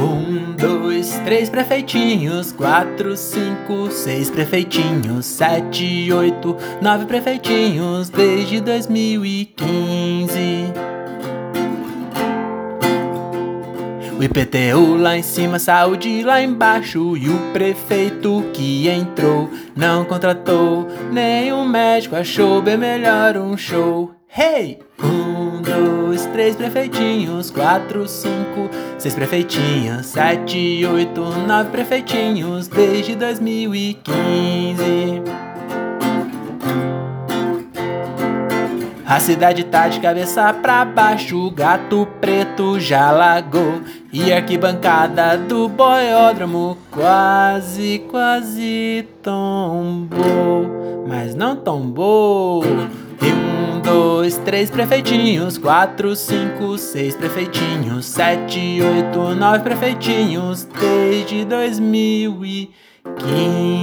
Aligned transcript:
Um, 0.00 0.56
dois, 0.56 1.10
três 1.24 1.50
prefeitinhos, 1.50 2.52
quatro, 2.52 3.14
cinco, 3.16 3.90
seis 3.90 4.30
prefeitinhos, 4.30 5.26
sete, 5.26 6.10
oito, 6.10 6.56
nove 6.80 7.04
prefeitinhos 7.04 8.08
desde 8.08 8.62
2015. 8.62 10.90
O 14.20 14.22
IPTU 14.22 14.96
lá 14.96 15.16
em 15.16 15.22
cima, 15.22 15.58
saúde 15.58 16.22
lá 16.22 16.42
embaixo. 16.42 17.16
E 17.16 17.30
o 17.30 17.38
prefeito 17.54 18.44
que 18.52 18.86
entrou 18.86 19.48
não 19.74 20.04
contratou 20.04 20.86
nenhum 21.10 21.66
médico, 21.66 22.16
achou 22.16 22.60
bem 22.60 22.76
melhor 22.76 23.38
um 23.38 23.56
show. 23.56 24.10
Hey! 24.28 24.78
Um, 25.02 25.62
dois, 25.62 25.79
três 26.26 26.56
prefeitinhos, 26.56 27.50
quatro, 27.50 28.08
cinco, 28.08 28.70
seis 28.98 29.14
prefeitinhos, 29.14 30.06
sete, 30.06 30.84
oito, 30.86 31.22
nove 31.22 31.70
prefeitinhos 31.70 32.68
desde 32.68 33.14
2015. 33.14 35.50
A 39.10 39.18
cidade 39.18 39.64
tá 39.64 39.88
de 39.88 39.98
cabeça 39.98 40.52
pra 40.52 40.84
baixo, 40.84 41.36
o 41.36 41.50
gato 41.50 42.06
preto 42.20 42.78
já 42.78 43.10
lagou. 43.10 43.80
E 44.12 44.32
a 44.32 44.36
arquibancada 44.36 45.36
do 45.36 45.68
boiódromo 45.68 46.78
quase, 46.92 48.04
quase 48.08 49.08
tombou. 49.20 51.04
Mas 51.08 51.34
não 51.34 51.56
tombou. 51.56 52.62
Dois, 54.30 54.38
três 54.44 54.70
prefeitinhos, 54.70 55.58
quatro, 55.58 56.14
cinco, 56.14 56.78
seis 56.78 57.16
prefeitinhos, 57.16 58.06
sete, 58.06 58.80
oito, 58.80 59.34
nove 59.34 59.64
prefeitinhos. 59.64 60.62
Desde 60.64 61.44
2015. 61.44 63.79